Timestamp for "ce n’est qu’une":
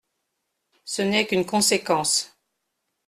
0.83-1.45